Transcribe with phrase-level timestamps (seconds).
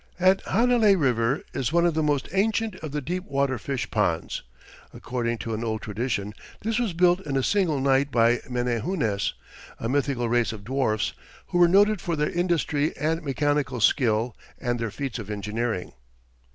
[0.19, 4.41] At Hanalei River is one of the most ancient of the deep water fish ponds.
[4.95, 9.33] According to an old tradition, this was built in a single night by Menehunes,
[9.79, 11.13] a mythical race of dwarfs,
[11.49, 15.91] who were noted for their industry and mechanical skill and their feats of engineering.